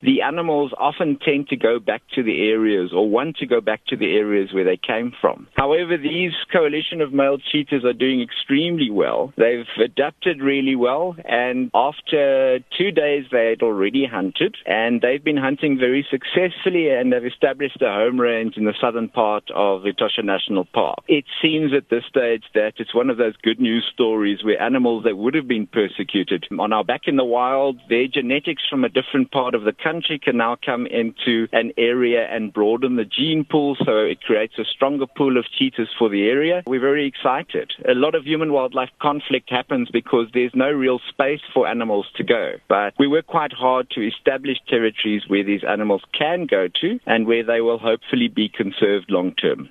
the 0.00 0.22
animals 0.22 0.72
often 0.78 1.18
tend 1.18 1.48
to 1.48 1.56
go 1.56 1.78
back 1.78 2.02
to 2.14 2.22
the 2.22 2.48
areas 2.48 2.92
or 2.94 3.08
want 3.08 3.36
to 3.38 3.46
go 3.46 3.60
back 3.60 3.84
to 3.86 3.96
the 3.96 4.16
areas 4.16 4.52
where 4.52 4.64
they 4.64 4.76
came 4.76 5.12
from. 5.20 5.48
However, 5.56 5.96
these 5.96 6.32
coalition 6.52 7.00
of 7.00 7.12
male 7.12 7.38
cheetahs 7.38 7.84
are 7.84 7.92
doing 7.92 8.22
extremely 8.22 8.90
well. 8.90 9.32
They've 9.36 9.66
adapted 9.82 10.40
really 10.40 10.76
well, 10.76 11.16
and 11.24 11.70
after 11.74 12.60
two 12.76 12.92
days, 12.92 13.24
they 13.32 13.50
had 13.50 13.62
already 13.62 14.06
hunted, 14.06 14.56
and 14.66 15.00
they've 15.00 15.22
been 15.22 15.36
hunting 15.36 15.78
very 15.78 16.06
successfully 16.08 16.90
and 16.90 17.12
they've 17.12 17.24
established 17.24 17.82
a 17.82 17.92
home 17.92 18.20
range 18.20 18.56
in 18.56 18.64
the 18.64 18.74
southern 18.80 19.08
part 19.08 19.44
of 19.54 19.82
Etosha 19.82 20.24
National 20.24 20.64
Park. 20.64 20.98
It 21.08 21.24
seems 21.42 21.72
at 21.74 21.90
this 21.90 22.04
stage 22.08 22.44
that 22.54 22.74
it's 22.78 22.94
one 22.94 23.10
of 23.10 23.16
those 23.16 23.36
good 23.42 23.60
news 23.60 23.84
stories 23.92 24.44
where 24.44 24.60
animals 24.60 25.04
that 25.04 25.16
would 25.16 25.34
have 25.34 25.48
been 25.48 25.66
persecuted 25.66 26.46
are 26.58 26.68
now 26.68 26.82
back 26.82 27.02
in 27.06 27.16
the 27.16 27.24
wild. 27.24 27.78
Their 27.88 28.06
genetics 28.06 28.62
from 28.68 28.84
a 28.84 28.88
different 28.88 29.30
part 29.32 29.54
of 29.54 29.64
the 29.64 29.72
country 29.72 29.87
country 29.88 30.18
can 30.18 30.36
now 30.36 30.56
come 30.64 30.86
into 30.86 31.48
an 31.52 31.72
area 31.78 32.26
and 32.30 32.52
broaden 32.52 32.96
the 32.96 33.04
gene 33.04 33.44
pool 33.44 33.76
so 33.84 33.98
it 33.98 34.20
creates 34.20 34.58
a 34.58 34.64
stronger 34.64 35.06
pool 35.06 35.38
of 35.38 35.44
cheetahs 35.56 35.88
for 35.98 36.10
the 36.10 36.24
area. 36.28 36.62
We're 36.66 36.80
very 36.80 37.06
excited. 37.06 37.72
A 37.88 37.94
lot 37.94 38.14
of 38.14 38.24
human 38.24 38.52
wildlife 38.52 38.90
conflict 39.00 39.48
happens 39.50 39.88
because 39.90 40.26
there's 40.34 40.54
no 40.54 40.70
real 40.70 41.00
space 41.08 41.40
for 41.54 41.66
animals 41.66 42.06
to 42.16 42.24
go. 42.24 42.52
But 42.68 42.94
we 42.98 43.06
work 43.06 43.26
quite 43.26 43.52
hard 43.52 43.88
to 43.90 44.06
establish 44.06 44.58
territories 44.68 45.22
where 45.26 45.44
these 45.44 45.64
animals 45.64 46.02
can 46.16 46.46
go 46.46 46.68
to 46.82 47.00
and 47.06 47.26
where 47.26 47.44
they 47.44 47.60
will 47.60 47.78
hopefully 47.78 48.28
be 48.28 48.48
conserved 48.48 49.10
long 49.10 49.34
term. 49.34 49.70